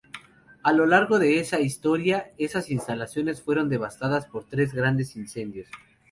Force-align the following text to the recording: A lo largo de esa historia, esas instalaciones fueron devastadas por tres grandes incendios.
A 0.63 0.71
lo 0.73 0.87
largo 0.87 1.19
de 1.19 1.39
esa 1.39 1.59
historia, 1.59 2.31
esas 2.39 2.71
instalaciones 2.71 3.43
fueron 3.43 3.69
devastadas 3.69 4.25
por 4.25 4.45
tres 4.45 4.73
grandes 4.73 5.15
incendios. 5.15 5.69